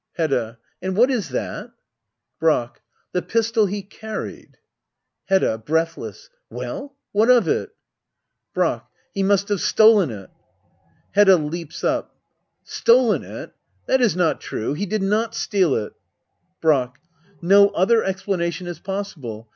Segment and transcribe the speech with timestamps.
[0.13, 0.57] Hedda.
[0.81, 1.73] And what is that?
[2.39, 2.81] Brack.
[3.11, 4.57] The pistol he carried
[5.25, 5.59] Hedda.
[5.59, 6.95] [Breathless.] Well?
[7.11, 7.69] What of it?
[8.51, 8.89] Brack.
[9.13, 10.31] He must have stolen it.
[11.11, 11.33] Hedda.
[11.33, 12.15] i Leaps up,]
[12.63, 13.53] Stolen it!
[13.85, 14.73] That is not true!
[14.73, 15.93] He not steal it!
[16.61, 16.99] Brack.
[17.39, 19.49] No other explanation is possible.